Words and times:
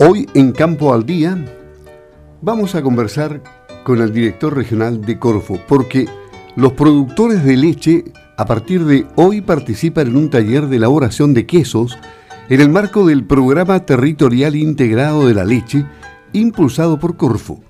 Hoy 0.00 0.28
en 0.34 0.50
Campo 0.50 0.92
al 0.92 1.06
Día 1.06 1.38
vamos 2.42 2.74
a 2.74 2.82
conversar 2.82 3.40
con 3.84 4.00
el 4.00 4.12
director 4.12 4.56
regional 4.56 5.00
de 5.00 5.20
Corfo, 5.20 5.60
porque 5.68 6.08
los 6.56 6.72
productores 6.72 7.44
de 7.44 7.56
leche 7.56 8.04
a 8.36 8.44
partir 8.44 8.84
de 8.86 9.06
hoy 9.14 9.40
participan 9.40 10.08
en 10.08 10.16
un 10.16 10.30
taller 10.30 10.66
de 10.66 10.78
elaboración 10.78 11.32
de 11.32 11.46
quesos 11.46 11.96
en 12.48 12.60
el 12.60 12.70
marco 12.70 13.06
del 13.06 13.24
Programa 13.24 13.86
Territorial 13.86 14.56
Integrado 14.56 15.28
de 15.28 15.34
la 15.34 15.44
Leche 15.44 15.86
impulsado 16.32 16.98
por 16.98 17.16
Corfo. 17.16 17.62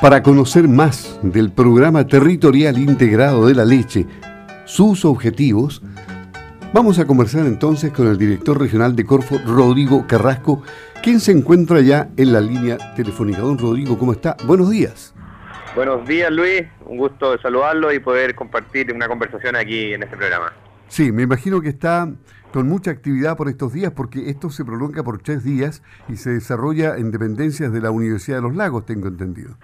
Para 0.00 0.22
conocer 0.22 0.68
más 0.68 1.18
del 1.22 1.50
Programa 1.50 2.06
Territorial 2.06 2.78
Integrado 2.78 3.48
de 3.48 3.54
la 3.56 3.64
Leche, 3.64 4.06
sus 4.64 5.04
objetivos, 5.04 5.82
vamos 6.72 7.00
a 7.00 7.04
conversar 7.04 7.46
entonces 7.46 7.92
con 7.92 8.06
el 8.06 8.16
director 8.16 8.60
regional 8.60 8.94
de 8.94 9.04
Corfo, 9.04 9.38
Rodrigo 9.44 10.06
Carrasco, 10.06 10.62
quien 11.06 11.20
se 11.20 11.30
encuentra 11.30 11.80
ya 11.82 12.08
en 12.16 12.32
la 12.32 12.40
línea 12.40 12.78
telefónica. 12.96 13.38
Don 13.38 13.56
Rodrigo, 13.56 13.96
¿cómo 13.96 14.10
está? 14.10 14.36
Buenos 14.44 14.72
días. 14.72 15.14
Buenos 15.76 16.04
días, 16.04 16.32
Luis. 16.32 16.64
Un 16.84 16.96
gusto 16.96 17.30
de 17.30 17.38
saludarlo 17.38 17.92
y 17.92 18.00
poder 18.00 18.34
compartir 18.34 18.92
una 18.92 19.06
conversación 19.06 19.54
aquí 19.54 19.94
en 19.94 20.02
este 20.02 20.16
programa. 20.16 20.52
Sí, 20.88 21.12
me 21.12 21.22
imagino 21.22 21.60
que 21.60 21.68
está 21.68 22.08
con 22.52 22.68
mucha 22.68 22.90
actividad 22.90 23.36
por 23.36 23.48
estos 23.48 23.72
días 23.72 23.92
porque 23.94 24.30
esto 24.30 24.50
se 24.50 24.64
prolonga 24.64 25.04
por 25.04 25.22
tres 25.22 25.44
días 25.44 25.80
y 26.08 26.16
se 26.16 26.30
desarrolla 26.30 26.96
en 26.96 27.12
dependencias 27.12 27.72
de 27.72 27.80
la 27.80 27.92
Universidad 27.92 28.38
de 28.38 28.42
los 28.42 28.56
Lagos, 28.56 28.84
tengo 28.84 29.06
entendido. 29.06 29.54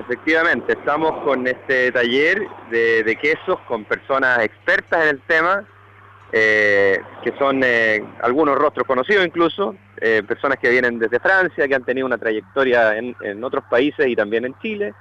Efectivamente, 0.00 0.72
estamos 0.72 1.22
con 1.24 1.46
este 1.46 1.92
taller 1.92 2.46
de, 2.70 3.18
quesos 3.20 3.60
con 3.68 3.84
personas 3.84 4.42
expertas 4.42 5.02
en 5.02 5.08
el 5.10 5.20
tema, 5.26 5.68
eh, 6.32 6.98
que 7.22 7.36
son 7.38 7.60
eh, 7.62 8.02
algunos 8.22 8.56
rostros 8.56 8.86
conocidos 8.86 9.26
incluso, 9.26 9.76
eh, 10.02 10.22
personas 10.26 10.58
que 10.58 10.68
vienen 10.68 10.98
desde 10.98 11.20
Francia, 11.20 11.68
que 11.68 11.74
han 11.74 11.84
tenido 11.84 12.06
una 12.06 12.18
trayectoria 12.18 12.96
en, 12.96 13.14
en 13.22 13.42
otros 13.44 13.64
países 13.70 14.06
y 14.06 14.16
también 14.16 14.44
en 14.44 14.58
Chile 14.58 14.94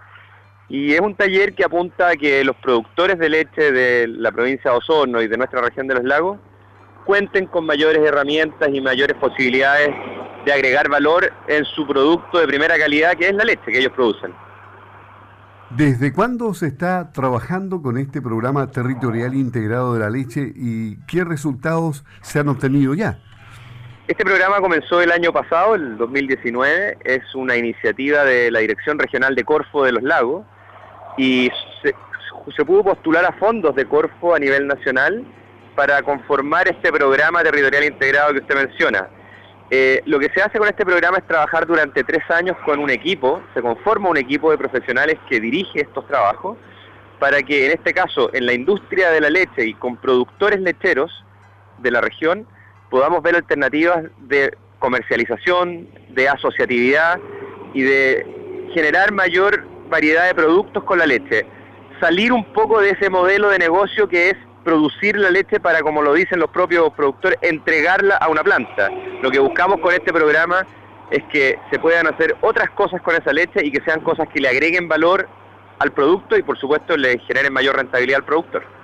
y 0.72 0.94
es 0.94 1.02
un 1.02 1.16
taller 1.16 1.54
que 1.54 1.66
apunta 1.66 2.08
a 2.08 2.16
que 2.16 2.46
los 2.46 2.56
productores 2.56 3.20
de 3.20 3.28
leche 3.28 3.74
de 3.74 4.08
la 4.08 4.32
provincia 4.32 4.72
de 4.72 4.78
Osorno 4.78 5.22
y 5.22 5.28
de 5.28 5.36
nuestra 5.36 5.60
región 5.60 5.86
de 5.86 5.96
los 5.96 6.06
lagos 6.06 6.40
cuenten 7.06 7.46
con 7.48 7.66
mayores 7.66 8.02
herramientas 8.02 8.70
y 8.72 8.80
mayores 8.80 9.18
posibilidades 9.18 9.90
de 10.46 10.54
agregar 10.54 10.88
valor 10.88 11.30
en 11.50 11.66
su 11.66 11.86
producto 11.86 12.40
de 12.40 12.48
primera 12.48 12.78
calidad, 12.78 13.18
que 13.18 13.28
es 13.28 13.36
la 13.36 13.44
leche 13.44 13.66
que 13.66 13.80
ellos 13.80 13.92
producen. 13.92 14.34
¿Desde 15.72 16.14
cuándo 16.14 16.54
se 16.54 16.68
está 16.68 17.12
trabajando 17.12 17.82
con 17.82 17.98
este 17.98 18.22
programa 18.22 18.72
territorial 18.72 19.34
integrado 19.34 19.94
de 19.94 20.00
la 20.00 20.10
leche 20.10 20.54
y 20.56 20.96
qué 21.06 21.26
resultados 21.26 22.06
se 22.22 22.40
han 22.40 22.48
obtenido 22.48 22.94
ya? 22.94 23.20
Este 24.12 24.26
programa 24.26 24.60
comenzó 24.60 25.02
el 25.02 25.10
año 25.10 25.32
pasado, 25.32 25.74
el 25.74 25.98
2019, 25.98 26.98
es 27.06 27.34
una 27.34 27.56
iniciativa 27.56 28.26
de 28.26 28.52
la 28.52 28.60
Dirección 28.60 29.00
Regional 29.00 29.36
de 29.36 29.46
Corfo 29.46 29.86
de 29.86 29.94
los 29.94 30.04
Lagos, 30.04 30.46
y 31.18 31.50
se, 31.82 32.66
pudo 32.66 32.84
postular 32.84 33.24
a 33.24 33.32
fondos 33.32 33.74
de 33.74 33.86
Corfo 33.86 34.36
a 34.36 34.40
nivel 34.40 34.68
nacional 34.68 35.24
para 35.78 36.02
conformar 36.04 36.68
este 36.68 36.92
programa 36.92 37.42
territorial 37.42 37.86
integrado 37.86 38.34
que 38.34 38.40
usted 38.40 38.56
menciona. 38.56 39.08
Eh, 39.70 40.02
lo 40.06 40.20
que 40.20 40.28
se 40.36 40.42
hace 40.42 40.60
con 40.60 40.68
este 40.68 40.86
programa 40.86 41.20
es 41.20 41.26
trabajar 41.26 41.66
durante 41.66 42.04
tres 42.04 42.30
años 42.32 42.58
con 42.66 42.80
un 42.80 42.90
equipo, 42.90 43.42
se 43.54 43.62
conforma 43.62 44.10
un 44.10 44.18
equipo 44.18 44.52
de 44.52 44.58
profesionales 44.58 45.20
que 45.30 45.40
dirige 45.40 45.84
estos 45.84 46.06
trabajos, 46.08 46.58
para 47.18 47.42
que 47.44 47.68
en 47.68 47.72
este 47.72 47.94
caso 47.94 48.30
en 48.34 48.46
la 48.46 48.52
industria 48.52 49.10
de 49.10 49.22
la 49.22 49.30
leche 49.30 49.66
y 49.66 49.74
con 49.74 49.96
productores 49.96 50.60
lecheros 50.60 51.24
de 51.78 51.92
la 51.92 52.02
región 52.02 52.46
podamos 52.92 53.24
ver 53.24 53.36
alternativas 53.38 54.04
de 54.20 54.56
comercialización, 54.78 55.88
de 56.10 56.28
asociatividad 56.28 57.20
y 57.74 57.82
de 57.82 58.70
generar 58.74 59.12
mayor 59.12 59.66
variedad 59.90 60.28
de 60.28 60.36
productos 60.36 60.84
con 60.84 61.00
la 61.00 61.06
leche. 61.06 61.46
Salir 62.00 62.34
un 62.34 62.44
poco 62.54 62.82
de 62.82 62.92
ese 62.92 63.10
modelo 63.10 63.50
de 63.50 63.60
negocio 63.60 64.08
que 64.08 64.32
es 64.32 64.38
producir 64.64 65.18
la 65.18 65.32
leche 65.32 65.60
para, 65.60 65.82
como 65.82 66.02
lo 66.02 66.14
dicen 66.14 66.40
los 66.40 66.50
propios 66.52 66.92
productores, 66.94 67.40
entregarla 67.42 68.18
a 68.18 68.28
una 68.28 68.44
planta. 68.44 68.90
Lo 69.22 69.32
que 69.32 69.40
buscamos 69.40 69.80
con 69.80 69.94
este 69.94 70.12
programa 70.12 70.68
es 71.10 71.24
que 71.32 71.58
se 71.72 71.80
puedan 71.80 72.08
hacer 72.08 72.36
otras 72.42 72.70
cosas 72.72 73.02
con 73.02 73.16
esa 73.16 73.32
leche 73.32 73.66
y 73.66 73.72
que 73.72 73.82
sean 73.84 74.02
cosas 74.02 74.28
que 74.30 74.40
le 74.40 74.50
agreguen 74.50 74.88
valor 74.88 75.28
al 75.80 75.92
producto 75.92 76.38
y 76.38 76.44
por 76.44 76.58
supuesto 76.60 76.98
le 76.98 77.20
generen 77.20 77.54
mayor 77.54 77.76
rentabilidad 77.78 78.20
al 78.20 78.26
productor. 78.26 78.81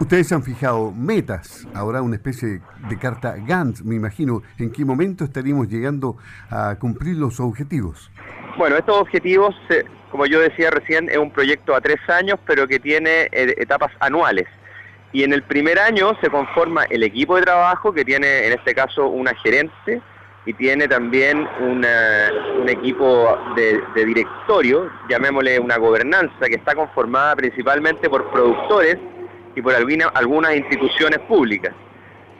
Ustedes 0.00 0.28
se 0.28 0.34
han 0.34 0.42
fijado 0.42 0.92
metas, 0.92 1.66
ahora 1.74 2.02
una 2.02 2.16
especie 2.16 2.60
de 2.88 2.98
carta 2.98 3.34
Gantt, 3.36 3.80
me 3.80 3.96
imagino. 3.96 4.42
¿En 4.58 4.70
qué 4.70 4.84
momento 4.84 5.24
estaríamos 5.24 5.68
llegando 5.68 6.16
a 6.50 6.76
cumplir 6.76 7.16
los 7.16 7.40
objetivos? 7.40 8.10
Bueno, 8.56 8.76
estos 8.76 8.96
objetivos 8.96 9.54
como 10.10 10.26
yo 10.26 10.40
decía 10.40 10.70
recién, 10.70 11.08
es 11.08 11.18
un 11.18 11.30
proyecto 11.30 11.74
a 11.74 11.80
tres 11.80 11.98
años, 12.08 12.38
pero 12.46 12.66
que 12.66 12.78
tiene 12.78 13.28
eh, 13.32 13.54
etapas 13.58 13.92
anuales. 14.00 14.46
Y 15.12 15.22
en 15.22 15.32
el 15.32 15.42
primer 15.42 15.78
año 15.78 16.16
se 16.20 16.28
conforma 16.28 16.84
el 16.84 17.02
equipo 17.02 17.36
de 17.36 17.42
trabajo, 17.42 17.92
que 17.92 18.04
tiene 18.04 18.46
en 18.46 18.52
este 18.52 18.74
caso 18.74 19.06
una 19.06 19.34
gerente 19.34 20.02
y 20.44 20.52
tiene 20.54 20.88
también 20.88 21.46
un 21.60 21.84
equipo 22.68 23.38
de, 23.54 23.82
directorio, 23.94 24.90
llamémosle 25.08 25.58
una 25.58 25.76
gobernanza, 25.76 26.46
que 26.46 26.54
está 26.54 26.74
conformada 26.74 27.36
principalmente 27.36 28.08
por 28.08 28.30
productores 28.30 28.96
y 29.58 29.62
por 29.62 29.74
algunas 29.74 30.56
instituciones 30.56 31.18
públicas. 31.20 31.74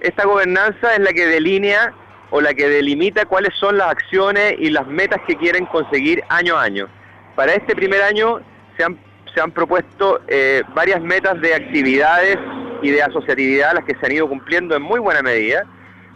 Esta 0.00 0.24
gobernanza 0.24 0.94
es 0.94 1.00
la 1.00 1.12
que 1.12 1.26
delinea 1.26 1.92
o 2.30 2.40
la 2.40 2.54
que 2.54 2.68
delimita 2.68 3.24
cuáles 3.24 3.52
son 3.58 3.76
las 3.76 3.88
acciones 3.88 4.54
y 4.58 4.70
las 4.70 4.86
metas 4.86 5.20
que 5.26 5.36
quieren 5.36 5.66
conseguir 5.66 6.22
año 6.28 6.56
a 6.56 6.62
año. 6.62 6.88
Para 7.34 7.54
este 7.54 7.74
primer 7.74 8.02
año 8.02 8.40
se 8.76 8.84
han, 8.84 8.98
se 9.34 9.40
han 9.40 9.50
propuesto 9.50 10.20
eh, 10.28 10.62
varias 10.74 11.00
metas 11.00 11.40
de 11.40 11.54
actividades 11.54 12.38
y 12.82 12.90
de 12.90 13.02
asociatividad, 13.02 13.74
las 13.74 13.84
que 13.84 13.96
se 13.96 14.06
han 14.06 14.12
ido 14.12 14.28
cumpliendo 14.28 14.76
en 14.76 14.82
muy 14.82 15.00
buena 15.00 15.20
medida. 15.20 15.64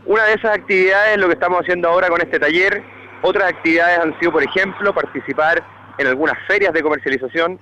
Una 0.07 0.25
de 0.25 0.35
esas 0.35 0.57
actividades 0.57 1.15
es 1.15 1.19
lo 1.19 1.27
que 1.27 1.35
estamos 1.35 1.61
haciendo 1.61 1.89
ahora 1.89 2.09
con 2.09 2.21
este 2.21 2.39
taller. 2.39 2.83
Otras 3.23 3.51
actividades 3.51 3.99
han 3.99 4.17
sido, 4.21 4.31
por 4.31 4.45
ejemplo, 4.45 4.95
participar 4.95 5.65
en 5.99 6.07
algunas 6.07 6.37
ferias 6.47 6.73
de 6.73 6.83
comercialización. 6.83 7.59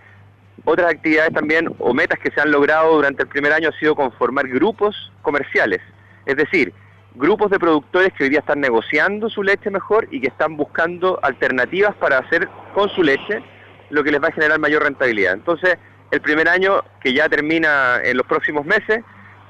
Otras 0.65 0.93
actividades 0.93 1.33
también 1.33 1.75
o 1.79 1.95
metas 1.95 2.19
que 2.19 2.31
se 2.31 2.41
han 2.41 2.51
logrado 2.51 2.95
durante 2.95 3.23
el 3.23 3.29
primer 3.29 3.53
año 3.53 3.71
ha 3.71 3.79
sido 3.79 3.95
conformar 3.95 4.49
grupos 4.49 5.13
comerciales. 5.23 5.81
Es 6.27 6.37
decir, 6.37 6.73
grupos 7.15 7.51
de 7.51 7.59
productores 7.59 8.13
que 8.13 8.25
hoy 8.25 8.31
día 8.31 8.41
están 8.41 8.61
negociando 8.61 9.29
su 9.31 9.43
leche 9.43 9.71
mejor 9.71 10.07
y 10.11 10.21
que 10.21 10.29
están 10.29 10.57
buscando 10.57 11.19
alternativas 11.23 11.95
para 11.97 12.19
hacer 12.19 12.49
con 12.75 12.89
su 12.91 13.03
leche 13.03 13.43
lo 13.91 14.05
que 14.05 14.13
les 14.13 14.23
va 14.23 14.29
a 14.29 14.33
generar 14.33 14.59
mayor 14.61 14.83
rentabilidad. 14.85 15.33
Entonces, 15.33 15.77
el 16.11 16.21
primer 16.21 16.49
año, 16.49 16.83
que 17.01 17.13
ya 17.13 17.29
termina 17.29 18.01
en 18.03 18.17
los 18.17 18.27
próximos 18.27 18.65
meses, 18.65 19.03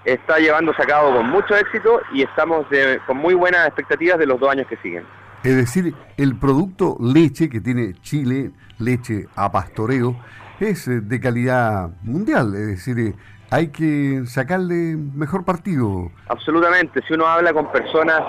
está 0.04 0.38
llevándose 0.38 0.82
a 0.82 0.86
cabo 0.86 1.14
con 1.16 1.28
mucho 1.28 1.54
éxito 1.56 2.00
y 2.12 2.22
estamos 2.22 2.66
con 3.06 3.18
muy 3.18 3.34
buenas 3.34 3.66
expectativas 3.66 4.18
de 4.18 4.26
los 4.26 4.40
dos 4.40 4.50
años 4.50 4.66
que 4.66 4.76
siguen. 4.78 5.04
Es 5.42 5.56
decir, 5.56 5.94
el 6.18 6.36
producto 6.36 6.96
leche 7.00 7.48
que 7.48 7.60
tiene 7.60 7.94
Chile, 8.02 8.50
leche 8.78 9.26
a 9.36 9.50
pastoreo, 9.50 10.16
es 10.60 10.88
eh, 10.88 11.00
de 11.00 11.20
calidad 11.20 11.90
mundial, 12.02 12.54
es 12.54 12.66
decir, 12.66 12.98
eh, 12.98 13.14
hay 13.50 13.68
que 13.68 14.22
sacarle 14.26 14.96
mejor 14.96 15.44
partido. 15.44 16.10
Absolutamente, 16.28 17.00
si 17.06 17.14
uno 17.14 17.26
habla 17.26 17.52
con 17.52 17.70
personas 17.72 18.22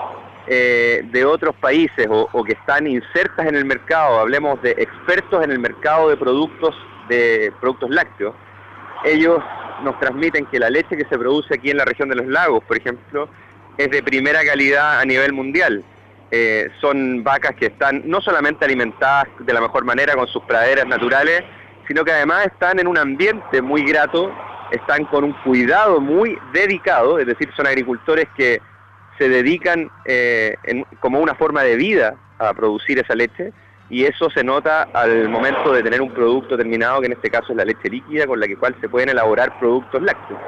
eh, 0.48 1.06
de 1.12 1.24
otros 1.24 1.54
países 1.56 2.08
o, 2.10 2.44
que 2.44 2.54
están 2.54 2.86
insertas 2.86 3.46
en 3.46 3.54
el 3.54 3.64
mercado, 3.64 4.18
hablemos 4.18 4.60
de 4.62 4.72
expertos 4.72 5.44
en 5.44 5.52
el 5.52 5.58
mercado 5.60 6.08
de 6.08 6.16
productos 6.16 6.74
de 7.08 7.52
productos 7.60 7.90
lácteos, 7.90 8.34
ellos 9.04 9.38
nos 9.84 9.98
transmiten 10.00 10.46
que 10.46 10.58
la 10.58 10.70
leche 10.70 10.96
que 10.96 11.04
se 11.04 11.18
produce 11.18 11.54
aquí 11.54 11.70
en 11.70 11.76
la 11.76 11.84
región 11.84 12.08
de 12.08 12.16
los 12.16 12.26
lagos, 12.26 12.64
por 12.64 12.76
ejemplo, 12.76 13.28
es 13.76 13.90
de 13.90 14.02
primera 14.02 14.44
calidad 14.44 15.00
a 15.00 15.04
nivel 15.04 15.32
mundial. 15.32 15.84
Eh, 16.30 16.70
son 16.80 17.22
vacas 17.22 17.54
que 17.56 17.66
están 17.66 18.02
no 18.06 18.20
solamente 18.20 18.64
alimentadas 18.64 19.28
de 19.38 19.52
la 19.52 19.60
mejor 19.60 19.84
manera 19.84 20.14
con 20.14 20.26
sus 20.28 20.42
praderas 20.44 20.86
naturales, 20.86 21.42
sino 21.86 22.04
que 22.04 22.12
además 22.12 22.46
están 22.46 22.78
en 22.78 22.86
un 22.86 22.98
ambiente 22.98 23.60
muy 23.62 23.84
grato 23.84 24.32
están 24.72 25.04
con 25.04 25.24
un 25.24 25.32
cuidado 25.44 26.00
muy 26.00 26.38
dedicado, 26.52 27.18
es 27.18 27.26
decir, 27.26 27.50
son 27.54 27.66
agricultores 27.66 28.26
que 28.36 28.60
se 29.18 29.28
dedican 29.28 29.90
eh, 30.06 30.56
como 31.00 31.20
una 31.20 31.34
forma 31.34 31.62
de 31.62 31.76
vida 31.76 32.16
a 32.38 32.52
producir 32.54 32.98
esa 32.98 33.14
leche 33.14 33.52
y 33.90 34.04
eso 34.04 34.30
se 34.30 34.42
nota 34.42 34.88
al 34.94 35.28
momento 35.28 35.72
de 35.72 35.82
tener 35.82 36.00
un 36.00 36.10
producto 36.12 36.56
terminado, 36.56 37.00
que 37.00 37.06
en 37.06 37.12
este 37.12 37.30
caso 37.30 37.52
es 37.52 37.56
la 37.56 37.64
leche 37.64 37.90
líquida, 37.90 38.26
con 38.26 38.40
la 38.40 38.48
que 38.48 38.56
cual 38.56 38.74
se 38.80 38.88
pueden 38.88 39.10
elaborar 39.10 39.58
productos 39.58 40.02
lácteos. 40.02 40.40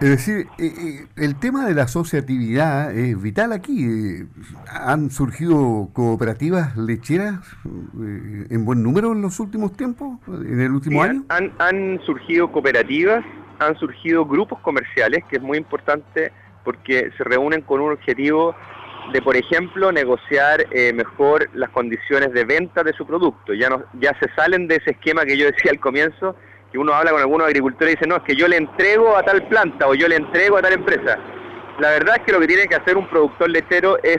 Es 0.00 0.08
decir, 0.10 0.46
eh, 0.58 0.66
eh, 0.66 1.06
el 1.16 1.38
tema 1.40 1.66
de 1.66 1.74
la 1.74 1.82
asociatividad 1.82 2.96
es 2.96 3.20
vital 3.20 3.52
aquí. 3.52 3.84
Eh, 3.84 4.26
¿Han 4.68 5.10
surgido 5.10 5.88
cooperativas 5.92 6.76
lecheras 6.76 7.40
en 7.64 8.64
buen 8.64 8.82
número 8.82 9.12
en 9.12 9.22
los 9.22 9.40
últimos 9.40 9.76
tiempos, 9.76 10.18
en 10.28 10.60
el 10.60 10.70
último 10.70 11.02
año? 11.02 11.24
Han, 11.30 11.52
han 11.58 12.00
surgido 12.06 12.52
cooperativas, 12.52 13.24
han 13.58 13.76
surgido 13.76 14.24
grupos 14.24 14.60
comerciales, 14.60 15.24
que 15.28 15.36
es 15.36 15.42
muy 15.42 15.58
importante 15.58 16.32
porque 16.64 17.10
se 17.16 17.24
reúnen 17.24 17.62
con 17.62 17.80
un 17.80 17.92
objetivo 17.92 18.54
de, 19.12 19.22
por 19.22 19.36
ejemplo, 19.36 19.90
negociar 19.90 20.66
eh, 20.70 20.92
mejor 20.92 21.48
las 21.54 21.70
condiciones 21.70 22.32
de 22.32 22.44
venta 22.44 22.84
de 22.84 22.92
su 22.92 23.06
producto. 23.06 23.54
Ya, 23.54 23.70
no, 23.70 23.82
ya 24.00 24.12
se 24.20 24.28
salen 24.34 24.68
de 24.68 24.76
ese 24.76 24.90
esquema 24.92 25.24
que 25.24 25.36
yo 25.36 25.46
decía 25.46 25.70
al 25.70 25.80
comienzo, 25.80 26.36
que 26.70 26.78
uno 26.78 26.92
habla 26.92 27.12
con 27.12 27.20
algunos 27.20 27.46
agricultores 27.46 27.94
y 27.94 27.96
dice, 27.96 28.06
no, 28.06 28.16
es 28.16 28.22
que 28.22 28.36
yo 28.36 28.46
le 28.46 28.56
entrego 28.56 29.16
a 29.16 29.22
tal 29.22 29.46
planta 29.48 29.86
o 29.86 29.94
yo 29.94 30.08
le 30.08 30.16
entrego 30.16 30.58
a 30.58 30.62
tal 30.62 30.74
empresa. 30.74 31.18
La 31.78 31.90
verdad 31.90 32.16
es 32.18 32.24
que 32.24 32.32
lo 32.32 32.40
que 32.40 32.46
tiene 32.46 32.66
que 32.66 32.74
hacer 32.74 32.96
un 32.96 33.08
productor 33.08 33.50
lechero 33.50 33.98
es 34.02 34.18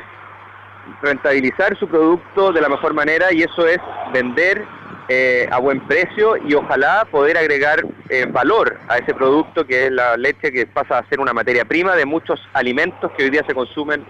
rentabilizar 1.01 1.77
su 1.77 1.87
producto 1.87 2.51
de 2.51 2.61
la 2.61 2.69
mejor 2.69 2.93
manera 2.93 3.31
y 3.31 3.43
eso 3.43 3.67
es 3.67 3.77
vender 4.13 4.65
eh, 5.07 5.47
a 5.51 5.59
buen 5.59 5.85
precio 5.87 6.37
y 6.37 6.53
ojalá 6.53 7.05
poder 7.11 7.37
agregar 7.37 7.83
eh, 8.09 8.25
valor 8.25 8.79
a 8.87 8.97
ese 8.97 9.13
producto 9.13 9.65
que 9.65 9.87
es 9.87 9.91
la 9.91 10.17
leche 10.17 10.51
que 10.51 10.65
pasa 10.67 10.99
a 10.99 11.09
ser 11.09 11.19
una 11.19 11.33
materia 11.33 11.65
prima 11.65 11.95
de 11.95 12.05
muchos 12.05 12.39
alimentos 12.53 13.11
que 13.17 13.23
hoy 13.23 13.29
día 13.29 13.43
se 13.47 13.53
consumen 13.53 14.05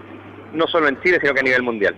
no 0.52 0.66
solo 0.66 0.88
en 0.88 1.00
Chile 1.00 1.18
sino 1.20 1.34
que 1.34 1.40
a 1.40 1.42
nivel 1.42 1.62
mundial. 1.62 1.96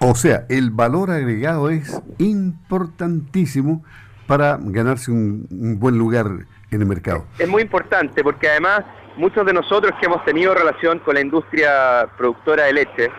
O 0.00 0.16
sea, 0.16 0.44
el 0.48 0.70
valor 0.70 1.12
agregado 1.12 1.70
es 1.70 2.02
importantísimo 2.18 3.84
para 4.32 4.56
ganarse 4.58 5.10
un, 5.10 5.46
buen 5.78 5.98
lugar 5.98 6.24
en 6.70 6.80
el 6.80 6.86
mercado. 6.86 7.26
Es 7.38 7.46
muy 7.46 7.60
importante 7.60 8.24
porque 8.24 8.48
además 8.48 8.80
muchos 9.18 9.44
de 9.44 9.52
nosotros 9.52 9.92
que 10.00 10.06
hemos 10.06 10.24
tenido 10.24 10.54
relación 10.54 11.00
con 11.00 11.16
la 11.16 11.20
industria 11.20 12.08
productora 12.16 12.64
de 12.64 12.72
leche, 12.72 13.10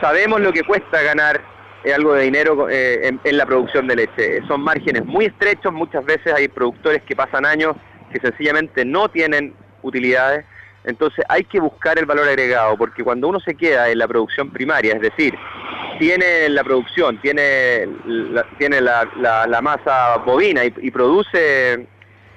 sabemos 0.00 0.40
lo 0.40 0.52
que 0.52 0.64
cuesta 0.64 1.00
ganar 1.00 1.40
eh, 1.84 1.94
algo 1.94 2.14
de 2.14 2.24
dinero 2.24 2.68
eh, 2.68 3.16
en, 3.22 3.36
la 3.36 3.46
producción 3.46 3.86
de 3.86 3.94
leche. 3.94 4.42
Son 4.48 4.60
márgenes 4.60 5.04
muy 5.04 5.26
estrechos, 5.26 5.72
muchas 5.72 6.04
veces 6.04 6.34
hay 6.34 6.48
productores 6.48 7.04
que 7.04 7.14
pasan 7.14 7.46
años 7.46 7.76
que 8.12 8.18
sencillamente 8.18 8.84
no 8.84 9.08
tienen 9.08 9.54
utilidades, 9.82 10.44
entonces 10.82 11.24
hay 11.28 11.44
que 11.44 11.60
buscar 11.60 12.00
el 12.00 12.06
valor 12.06 12.26
agregado, 12.26 12.76
porque 12.76 13.04
cuando 13.04 13.28
uno 13.28 13.38
se 13.38 13.54
queda 13.54 13.90
en 13.90 13.98
la 13.98 14.08
producción 14.08 14.50
primaria, 14.50 14.94
es 14.94 15.02
decir, 15.02 15.36
tiene 15.98 16.48
la 16.48 16.64
producción, 16.64 17.20
tiene 17.20 17.86
la, 18.06 18.44
tiene 18.58 18.80
la, 18.80 19.60
masa 19.62 20.16
bovina 20.18 20.64
y, 20.64 20.90
produce 20.90 21.86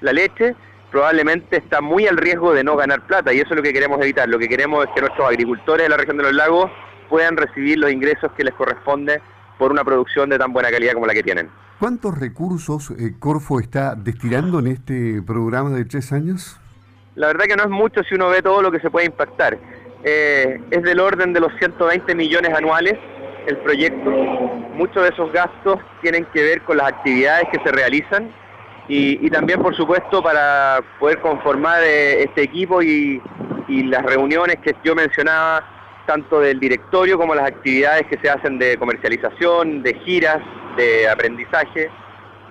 la 0.02 0.14
leche, 0.14 0.56
probablemente 0.92 1.58
está 1.58 1.82
muy 1.82 2.08
al 2.08 2.18
riesgo 2.18 2.54
de 2.54 2.64
no 2.64 2.76
ganar 2.76 3.06
plata 3.08 3.34
y 3.34 3.40
eso 3.40 3.52
es 3.52 3.58
lo 3.58 3.64
que 3.64 3.74
queremos 3.74 4.00
evitar. 4.02 4.28
Lo 4.28 4.40
que 4.40 4.48
queremos 4.48 4.86
es 4.86 4.92
que 4.94 5.02
nuestros 5.02 5.28
agricultores 5.28 5.86
de 5.86 5.90
la 5.90 5.98
región 5.98 6.18
de 6.18 6.24
los 6.24 6.34
lagos 6.34 6.72
puedan 7.10 7.38
recibir 7.38 7.78
los 7.78 7.92
ingresos 7.92 8.32
que 8.34 8.44
les 8.44 8.54
corresponde 8.54 9.22
por 9.58 9.72
una 9.72 9.84
producción 9.84 10.30
de 10.30 10.40
tan 10.40 10.54
buena 10.54 10.72
calidad 10.72 10.94
como 10.94 11.06
la 11.06 11.14
que 11.14 11.24
tienen. 11.24 11.50
¿Cuántos 11.80 12.18
recursos 12.18 12.92
eh, 12.92 13.14
Corfo 13.20 13.60
está 13.60 13.96
destinando 13.96 14.60
en 14.60 14.68
este 14.68 15.22
programa 15.22 15.72
de 15.72 15.86
tres 15.86 16.12
años? 16.12 16.60
La 17.16 17.28
verdad 17.28 17.46
que 17.46 17.56
no 17.56 17.64
es 17.64 17.70
mucho 17.70 18.04
si 18.04 18.16
uno 18.16 18.30
ve 18.30 18.42
todo 18.42 18.62
lo 18.62 18.72
que 18.72 18.80
se 18.80 18.90
puede 18.90 19.08
impactar. 19.08 19.58
Eh, 20.04 20.62
es 20.72 20.84
del 20.84 21.00
orden 21.00 21.34
de 21.34 21.40
los 21.40 21.52
120 21.60 22.16
millones 22.16 22.54
anuales 22.56 22.98
el 23.48 23.58
proyecto. 23.58 24.10
Muchos 24.76 25.04
de 25.04 25.10
esos 25.10 25.32
gastos 25.32 25.80
tienen 26.02 26.26
que 26.34 26.42
ver 26.42 26.62
con 26.62 26.78
las 26.78 26.88
actividades 26.88 27.46
que 27.52 27.60
se 27.64 27.72
realizan 27.72 28.32
y, 28.88 29.30
también, 29.30 29.62
por 29.62 29.76
supuesto, 29.76 30.22
para 30.22 30.82
poder 31.00 31.20
conformar 31.22 31.82
eh, 31.84 32.24
este 32.24 32.44
equipo 32.44 32.82
y, 32.82 33.22
las 33.70 34.04
reuniones 34.04 34.58
que 34.58 34.76
yo 34.84 34.94
mencionaba, 34.96 35.64
tanto 36.06 36.42
del 36.42 36.60
directorio 36.60 37.18
como 37.18 37.34
las 37.34 37.46
actividades 37.46 38.06
que 38.08 38.18
se 38.18 38.30
hacen 38.30 38.60
de 38.60 38.76
comercialización, 38.76 39.82
de 39.82 39.94
giras, 40.04 40.40
de 40.76 41.08
aprendizaje. 41.08 41.90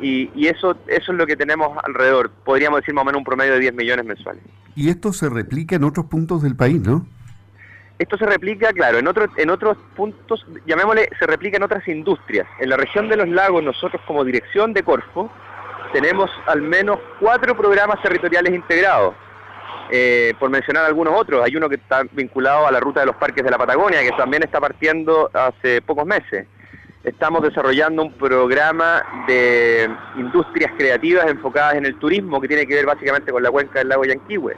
Y, 0.00 0.30
y, 0.34 0.46
eso, 0.46 0.78
eso 0.86 1.12
es 1.12 1.18
lo 1.18 1.26
que 1.26 1.36
tenemos 1.36 1.76
alrededor. 1.84 2.30
Podríamos 2.42 2.80
decir 2.80 2.94
más 2.94 3.02
o 3.02 3.04
menos 3.04 3.18
un 3.18 3.24
promedio 3.24 3.52
de 3.52 3.60
10 3.60 3.74
millones 3.74 4.06
mensuales. 4.06 4.42
Y 4.74 4.88
esto 4.88 5.12
se 5.12 5.28
replica 5.28 5.76
en 5.76 5.84
otros 5.84 6.06
puntos 6.06 6.42
del 6.42 6.56
país, 6.56 6.80
¿no? 6.80 7.06
Esto 8.00 8.16
se 8.16 8.24
replica, 8.24 8.72
claro, 8.72 8.96
en, 8.96 9.06
otro, 9.06 9.26
en 9.36 9.50
otros 9.50 9.76
puntos, 9.94 10.46
llamémosle, 10.64 11.10
se 11.18 11.26
replica 11.26 11.58
en 11.58 11.64
otras 11.64 11.86
industrias. 11.86 12.48
En 12.58 12.70
la 12.70 12.78
región 12.78 13.10
de 13.10 13.16
los 13.18 13.28
lagos, 13.28 13.62
nosotros 13.62 14.00
como 14.06 14.24
dirección 14.24 14.72
de 14.72 14.82
Corfo, 14.82 15.30
tenemos 15.92 16.30
al 16.46 16.62
menos 16.62 16.98
cuatro 17.20 17.54
programas 17.54 18.00
territoriales 18.00 18.54
integrados. 18.54 19.14
Eh, 19.90 20.32
por 20.38 20.48
mencionar 20.48 20.86
algunos 20.86 21.12
otros, 21.14 21.44
hay 21.44 21.54
uno 21.54 21.68
que 21.68 21.74
está 21.74 22.02
vinculado 22.12 22.66
a 22.66 22.72
la 22.72 22.80
ruta 22.80 23.00
de 23.00 23.06
los 23.06 23.16
parques 23.16 23.44
de 23.44 23.50
la 23.50 23.58
Patagonia, 23.58 24.00
que 24.00 24.12
también 24.12 24.44
está 24.44 24.60
partiendo 24.60 25.28
hace 25.34 25.82
pocos 25.82 26.06
meses. 26.06 26.46
Estamos 27.04 27.42
desarrollando 27.42 28.02
un 28.02 28.14
programa 28.14 29.02
de 29.26 29.90
industrias 30.16 30.72
creativas 30.78 31.26
enfocadas 31.26 31.74
en 31.74 31.84
el 31.84 31.98
turismo, 31.98 32.40
que 32.40 32.48
tiene 32.48 32.66
que 32.66 32.76
ver 32.76 32.86
básicamente 32.86 33.30
con 33.30 33.42
la 33.42 33.50
cuenca 33.50 33.80
del 33.80 33.90
lago 33.90 34.06
Yanquihue. 34.06 34.56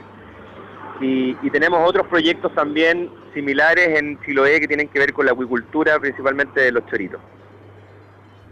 Y, 1.01 1.35
y 1.41 1.49
tenemos 1.49 1.85
otros 1.85 2.07
proyectos 2.07 2.55
también 2.55 3.09
similares 3.33 3.99
en 3.99 4.19
Chiloé 4.21 4.59
que 4.59 4.67
tienen 4.67 4.87
que 4.87 4.99
ver 4.99 5.13
con 5.13 5.25
la 5.25 5.31
acuicultura, 5.31 5.99
principalmente 5.99 6.61
de 6.61 6.71
los 6.71 6.85
choritos. 6.87 7.19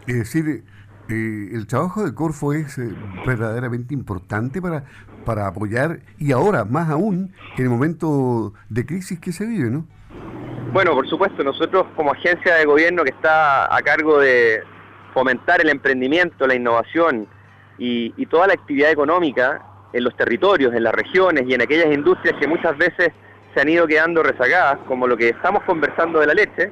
Es 0.06 0.16
decir, 0.18 0.64
eh, 1.08 1.48
el 1.52 1.66
trabajo 1.66 2.04
de 2.04 2.14
Corfo 2.14 2.52
es 2.52 2.78
eh, 2.78 2.88
verdaderamente 3.26 3.94
importante 3.94 4.60
para, 4.60 4.84
para 5.24 5.46
apoyar 5.46 6.00
y 6.18 6.32
ahora 6.32 6.64
más 6.64 6.90
aún 6.90 7.32
en 7.56 7.64
el 7.64 7.70
momento 7.70 8.52
de 8.68 8.86
crisis 8.86 9.18
que 9.20 9.32
se 9.32 9.46
vive, 9.46 9.70
¿no? 9.70 9.86
Bueno, 10.72 10.94
por 10.94 11.08
supuesto, 11.08 11.44
nosotros 11.44 11.86
como 11.96 12.12
agencia 12.12 12.54
de 12.54 12.64
gobierno 12.64 13.04
que 13.04 13.10
está 13.10 13.74
a 13.74 13.82
cargo 13.82 14.18
de 14.18 14.62
fomentar 15.12 15.60
el 15.60 15.68
emprendimiento, 15.68 16.46
la 16.46 16.54
innovación 16.54 17.28
y, 17.78 18.14
y 18.16 18.26
toda 18.26 18.46
la 18.46 18.54
actividad 18.54 18.90
económica 18.90 19.62
en 19.92 20.04
los 20.04 20.16
territorios, 20.16 20.74
en 20.74 20.84
las 20.84 20.94
regiones 20.94 21.44
y 21.46 21.52
en 21.52 21.60
aquellas 21.60 21.92
industrias 21.92 22.34
que 22.40 22.46
muchas 22.46 22.76
veces 22.78 23.12
se 23.54 23.60
han 23.60 23.68
ido 23.68 23.86
quedando 23.86 24.22
rezagadas, 24.22 24.78
como 24.86 25.06
lo 25.06 25.16
que 25.16 25.30
estamos 25.30 25.62
conversando 25.64 26.20
de 26.20 26.26
la 26.26 26.34
leche, 26.34 26.70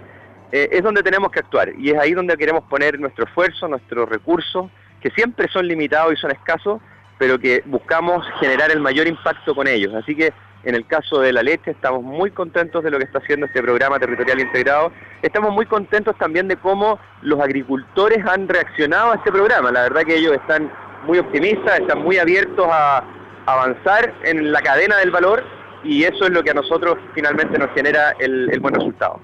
eh, 0.52 0.68
es 0.72 0.82
donde 0.82 1.02
tenemos 1.02 1.30
que 1.30 1.40
actuar 1.40 1.72
y 1.78 1.90
es 1.90 1.98
ahí 1.98 2.12
donde 2.12 2.36
queremos 2.36 2.64
poner 2.64 2.98
nuestro 2.98 3.24
esfuerzo, 3.24 3.68
nuestros 3.68 4.08
recursos, 4.08 4.70
que 5.00 5.10
siempre 5.10 5.48
son 5.48 5.66
limitados 5.66 6.12
y 6.12 6.16
son 6.16 6.30
escasos, 6.30 6.80
pero 7.18 7.38
que 7.38 7.62
buscamos 7.66 8.26
generar 8.40 8.70
el 8.70 8.80
mayor 8.80 9.06
impacto 9.06 9.54
con 9.54 9.68
ellos. 9.68 9.94
Así 9.94 10.16
que 10.16 10.32
en 10.64 10.74
el 10.74 10.86
caso 10.86 11.20
de 11.20 11.32
la 11.32 11.42
leche 11.42 11.70
estamos 11.70 12.02
muy 12.02 12.30
contentos 12.30 12.82
de 12.82 12.90
lo 12.90 12.98
que 12.98 13.04
está 13.04 13.18
haciendo 13.18 13.46
este 13.46 13.62
programa 13.62 13.98
territorial 13.98 14.40
integrado. 14.40 14.92
Estamos 15.22 15.52
muy 15.52 15.66
contentos 15.66 16.16
también 16.18 16.48
de 16.48 16.56
cómo 16.56 16.98
los 17.22 17.40
agricultores 17.40 18.24
han 18.26 18.48
reaccionado 18.48 19.12
a 19.12 19.16
este 19.16 19.30
programa. 19.30 19.70
La 19.70 19.82
verdad 19.82 20.02
que 20.02 20.16
ellos 20.16 20.34
están 20.34 20.70
muy 21.06 21.18
optimistas, 21.18 21.80
están 21.80 22.02
muy 22.02 22.18
abiertos 22.18 22.66
a 22.70 23.04
avanzar 23.46 24.12
en 24.22 24.52
la 24.52 24.60
cadena 24.60 24.98
del 24.98 25.10
valor 25.10 25.44
y 25.84 26.04
eso 26.04 26.24
es 26.24 26.30
lo 26.30 26.42
que 26.42 26.50
a 26.50 26.54
nosotros 26.54 26.98
finalmente 27.14 27.58
nos 27.58 27.70
genera 27.70 28.12
el, 28.18 28.58
buen 28.60 28.74
resultado. 28.74 29.20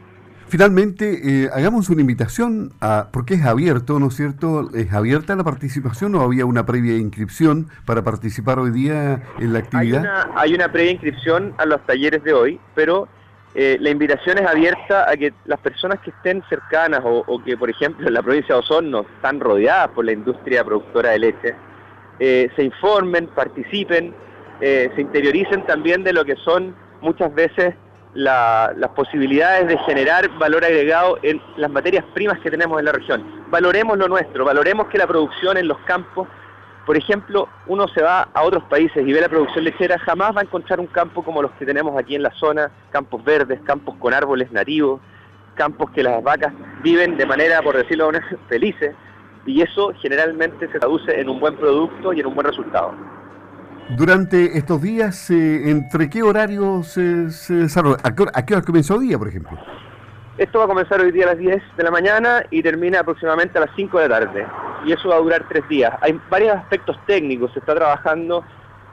Finalmente, 0.48 1.44
eh, 1.44 1.50
hagamos 1.52 1.90
una 1.90 2.00
invitación, 2.00 2.72
a, 2.80 3.08
porque 3.12 3.34
es 3.34 3.44
abierto, 3.44 3.98
¿no 3.98 4.08
es 4.08 4.14
cierto? 4.14 4.70
¿Es 4.74 4.92
abierta 4.92 5.34
la 5.34 5.42
participación 5.42 6.14
o 6.14 6.22
había 6.22 6.46
una 6.46 6.64
previa 6.64 6.96
inscripción 6.96 7.68
para 7.84 8.04
participar 8.04 8.60
hoy 8.60 8.70
día 8.70 9.22
en 9.40 9.52
la 9.52 9.58
actividad? 9.58 10.00
Hay 10.00 10.06
una, 10.06 10.30
hay 10.36 10.54
una 10.54 10.72
previa 10.72 10.92
inscripción 10.92 11.52
a 11.58 11.66
los 11.66 11.84
talleres 11.84 12.22
de 12.22 12.32
hoy, 12.32 12.60
pero 12.76 13.08
eh, 13.58 13.78
la 13.80 13.88
invitación 13.88 14.36
es 14.36 14.46
abierta 14.46 15.10
a 15.10 15.16
que 15.16 15.32
las 15.46 15.58
personas 15.60 15.98
que 16.00 16.10
estén 16.10 16.42
cercanas 16.46 17.00
o, 17.02 17.42
que, 17.42 17.56
por 17.56 17.70
ejemplo, 17.70 18.06
en 18.06 18.12
la 18.12 18.22
provincia 18.22 18.54
de 18.54 18.58
Osorno 18.60 19.06
están 19.16 19.40
rodeadas 19.40 19.88
por 19.92 20.04
la 20.04 20.12
industria 20.12 20.62
productora 20.62 21.12
de 21.12 21.18
leche, 21.20 21.54
eh, 22.18 22.50
se 22.54 22.62
informen, 22.62 23.28
participen, 23.28 24.14
eh, 24.60 24.90
se 24.94 25.00
interioricen 25.00 25.66
también 25.66 26.02
de 26.04 26.12
lo 26.12 26.24
que 26.24 26.36
son 26.36 26.74
muchas 27.00 27.34
veces 27.34 27.74
las 28.16 28.88
posibilidades 28.94 29.68
de 29.68 29.76
generar 29.80 30.28
valor 30.38 30.64
agregado 30.64 31.18
en 31.22 31.40
las 31.58 31.70
materias 31.70 32.04
primas 32.14 32.38
que 32.40 32.50
tenemos 32.50 32.78
en 32.78 32.86
la 32.86 32.92
región. 32.92 33.22
Valoremos 33.50 33.98
lo 33.98 34.08
nuestro, 34.08 34.44
valoremos 34.44 34.86
que 34.88 34.96
la 34.96 35.06
producción 35.06 35.58
en 35.58 35.68
los 35.68 35.78
campos, 35.80 36.26
por 36.86 36.96
ejemplo, 36.96 37.48
uno 37.66 37.86
se 37.88 38.02
va 38.02 38.28
a 38.32 38.42
otros 38.42 38.64
países 38.64 39.06
y 39.06 39.12
ve 39.12 39.20
la 39.20 39.28
producción 39.28 39.64
lechera, 39.64 39.98
jamás 39.98 40.34
va 40.34 40.40
a 40.40 40.44
encontrar 40.44 40.80
un 40.80 40.86
campo 40.86 41.22
como 41.22 41.42
los 41.42 41.50
que 41.52 41.66
tenemos 41.66 41.98
aquí 41.98 42.14
en 42.14 42.22
la 42.22 42.30
zona, 42.32 42.70
campos 42.90 43.22
verdes, 43.22 43.60
campos 43.66 43.96
con 43.98 44.14
árboles 44.14 44.50
nativos, 44.50 45.00
campos 45.54 45.90
que 45.90 46.02
las 46.02 46.22
vacas 46.22 46.54
viven 46.82 47.18
de 47.18 47.26
manera, 47.26 47.60
por 47.60 47.76
decirlo 47.76 48.10
de 48.12 48.22
felices, 48.48 48.94
y 49.44 49.60
eso 49.60 49.92
generalmente 50.00 50.68
se 50.68 50.78
traduce 50.78 51.20
en 51.20 51.28
un 51.28 51.38
buen 51.38 51.54
producto 51.56 52.12
y 52.12 52.20
en 52.20 52.26
un 52.26 52.34
buen 52.34 52.46
resultado. 52.46 52.94
Durante 53.90 54.58
estos 54.58 54.82
días, 54.82 55.30
eh, 55.30 55.70
¿entre 55.70 56.10
qué 56.10 56.22
horario 56.22 56.82
se, 56.82 57.28
desarrolla? 57.54 57.98
¿A 58.02 58.44
qué, 58.44 58.54
hora 58.54 58.62
comenzó 58.62 58.96
el 58.96 59.02
día, 59.02 59.16
por 59.16 59.28
ejemplo? 59.28 59.56
Esto 60.38 60.58
va 60.58 60.64
a 60.64 60.68
comenzar 60.68 61.00
hoy 61.00 61.12
día 61.12 61.24
a 61.24 61.28
las 61.28 61.38
10 61.38 61.62
de 61.76 61.84
la 61.84 61.92
mañana 61.92 62.42
y 62.50 62.62
termina 62.62 63.00
aproximadamente 63.00 63.58
a 63.58 63.60
las 63.62 63.70
5 63.76 64.00
de 64.00 64.08
la 64.08 64.20
tarde. 64.20 64.46
Y 64.84 64.92
eso 64.92 65.08
va 65.08 65.14
a 65.14 65.18
durar 65.18 65.46
tres 65.48 65.66
días. 65.68 65.94
Hay 66.00 66.20
varios 66.28 66.56
aspectos 66.56 66.98
técnicos. 67.06 67.52
Se 67.52 67.60
está 67.60 67.74
trabajando 67.74 68.44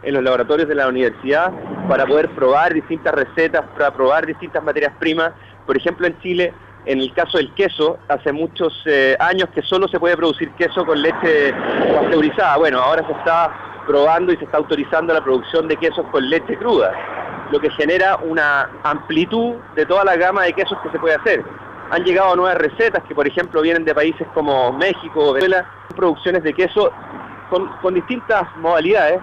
en 0.04 0.14
los 0.14 0.24
laboratorios 0.24 0.70
de 0.70 0.76
la 0.76 0.88
universidad 0.88 1.52
para 1.90 2.06
poder 2.06 2.30
probar 2.30 2.74
distintas 2.74 3.14
recetas, 3.16 3.66
para 3.76 3.92
probar 3.92 4.28
distintas 4.28 4.64
materias 4.64 4.94
primas. 5.00 5.32
Por 5.66 5.76
ejemplo, 5.76 6.06
en 6.06 6.20
Chile, 6.20 6.54
en 6.86 7.00
el 7.00 7.12
caso 7.14 7.40
del 7.40 7.52
queso, 7.56 7.98
hace 8.08 8.32
muchos 8.32 8.84
eh, 8.86 9.18
años 9.20 9.50
que 9.56 9.64
solo 9.64 9.88
se 9.88 10.00
puede 10.00 10.16
producir 10.16 10.52
queso 10.52 10.86
con 10.86 11.02
leche 11.02 11.52
pasteurizada. 11.96 12.58
Bueno, 12.58 12.80
ahora 12.80 13.06
se 13.08 13.14
está 13.14 13.52
probando 13.86 14.32
y 14.34 14.38
se 14.38 14.46
está 14.46 14.58
autorizando 14.58 15.14
la 15.14 15.24
producción 15.24 15.68
de 15.68 15.78
quesos 15.78 16.06
con 16.12 16.30
leche 16.30 16.58
cruda. 16.58 16.92
lo 17.52 17.60
que 17.60 17.70
genera 17.72 18.16
una 18.24 18.68
amplitud 18.84 19.56
de 19.76 19.86
toda 19.86 20.04
la 20.04 20.16
gama 20.16 20.44
de 20.44 20.54
quesos 20.54 20.76
que 20.82 20.90
se 20.90 20.98
puede 20.98 21.16
hacer. 21.16 21.44
Han 21.92 22.04
llegado 22.04 22.36
nuevas 22.36 22.58
recetas 22.58 23.04
que, 23.04 23.14
por 23.14 23.28
ejemplo, 23.28 23.62
vienen 23.62 23.86
de 23.86 23.94
países 23.94 24.28
como 24.34 24.74
México, 24.74 25.34
Venezuela, 25.34 25.70
producciones 25.96 26.42
de 26.42 26.54
queso 26.54 26.92
con, 27.52 27.68
con 27.82 27.94
distintas 27.94 28.44
modalidades 28.58 29.22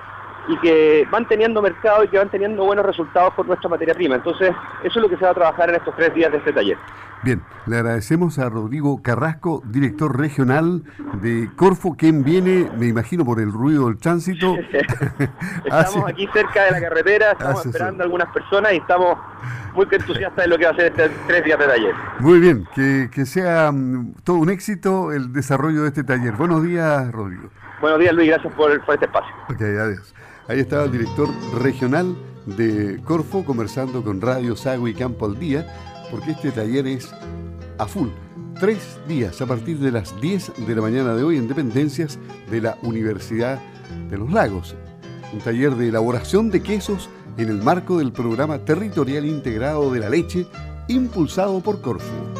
y 0.49 0.57
que 0.59 1.09
van 1.11 1.27
teniendo 1.27 1.61
mercado 1.61 2.05
y 2.05 2.09
que 2.09 2.19
van 2.19 2.29
teniendo 2.29 2.65
buenos 2.65 2.85
resultados 2.87 3.35
por 3.35 3.47
nuestra 3.47 3.69
materia 3.69 3.95
prima. 3.95 4.17
Entonces, 4.17 4.51
eso 4.85 4.99
es 4.99 5.03
lo 5.03 5.09
que 5.09 5.17
se 5.17 5.25
va 5.25 5.31
a 5.31 5.35
trabajar 5.35 5.71
en 5.71 5.77
estos 5.77 5.95
tres 5.97 6.15
días 6.15 6.31
de 6.31 6.39
este 6.39 6.53
taller. 6.53 6.79
Bien, 7.23 7.43
le 7.67 7.77
agradecemos 7.77 8.39
a 8.39 8.49
Rodrigo 8.49 9.03
Carrasco, 9.03 9.63
director 9.67 10.19
regional 10.19 10.83
de 11.21 11.51
Corfo, 11.55 11.95
quien 11.95 12.25
viene, 12.25 12.71
me 12.79 12.87
imagino, 12.87 13.27
por 13.27 13.41
el 13.41 13.53
ruido 13.53 13.87
del 13.87 13.99
tránsito. 13.99 14.57
estamos 15.65 16.09
aquí 16.09 16.27
cerca 16.33 16.65
de 16.65 16.71
la 16.71 16.81
carretera, 16.81 17.33
estamos 17.33 17.67
esperando 17.67 18.03
a 18.03 18.07
algunas 18.07 18.33
personas 18.33 18.73
y 18.73 18.77
estamos 18.77 19.19
muy 19.75 19.87
entusiastas 19.91 20.45
de 20.45 20.49
lo 20.49 20.57
que 20.57 20.65
va 20.65 20.71
a 20.71 20.77
ser 20.77 20.87
este 20.87 21.11
tres 21.27 21.45
días 21.45 21.59
de 21.59 21.67
taller. 21.67 21.95
Muy 22.21 22.41
bien, 22.41 22.67
que, 22.75 23.11
que 23.13 23.27
sea 23.27 23.71
mm, 23.71 24.15
todo 24.25 24.37
un 24.37 24.49
éxito 24.49 25.13
el 25.13 25.33
desarrollo 25.33 25.83
de 25.83 25.89
este 25.89 26.05
taller. 26.05 26.33
Buenos 26.37 26.63
días, 26.63 27.13
Rodrigo. 27.13 27.51
Buenos 27.83 28.01
días, 28.01 28.15
Luis, 28.15 28.31
gracias 28.31 28.55
por, 28.55 28.85
por 28.85 28.95
este 28.95 29.07
espacio. 29.07 29.35
Ok, 29.51 29.61
adiós. 29.61 30.15
Ahí 30.49 30.61
estaba 30.61 30.85
el 30.85 30.93
director 30.93 31.29
regional 31.61 32.17
de 32.47 33.01
Corfo 33.05 33.45
conversando 33.45 34.03
con 34.03 34.21
Radio 34.21 34.57
Sago 34.57 34.89
y 34.89 34.95
Campo 34.95 35.27
al 35.27 35.39
Día, 35.39 35.67
porque 36.11 36.33
este 36.33 36.51
taller 36.51 36.87
es 36.87 37.11
a 37.79 37.87
full. 37.87 38.09
Tres 38.59 38.99
días 39.09 39.41
a 39.41 39.47
partir 39.47 39.79
de 39.79 39.91
las 39.91 40.21
10 40.21 40.67
de 40.67 40.75
la 40.75 40.83
mañana 40.83 41.15
de 41.15 41.23
hoy 41.23 41.39
en 41.39 41.49
dependencias 41.49 42.19
de 42.51 42.61
la 42.61 42.77
Universidad 42.83 43.61
de 44.11 44.19
los 44.19 44.31
Lagos. 44.33 44.75
Un 45.33 45.39
taller 45.41 45.75
de 45.77 45.89
elaboración 45.89 46.51
de 46.51 46.63
quesos 46.63 47.09
en 47.37 47.49
el 47.49 47.63
marco 47.63 47.99
del 47.99 48.13
programa 48.13 48.59
territorial 48.65 49.25
integrado 49.25 49.93
de 49.93 50.01
la 50.01 50.11
leche 50.11 50.47
impulsado 50.89 51.61
por 51.61 51.81
Corfo. 51.81 52.40